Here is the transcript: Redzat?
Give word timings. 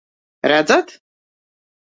Redzat? 0.51 0.89